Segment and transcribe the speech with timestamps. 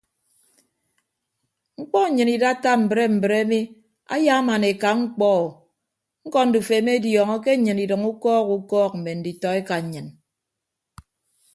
[1.81, 3.59] Mkpọ nnyịn idatta mbre mbre mi
[4.15, 5.43] ayaaman eka mkpọ o
[6.25, 10.07] ñkọ ndufo emediọñọ ke nnyịn idʌño ukọọk ukọọk mme nditọ eka nnyịn.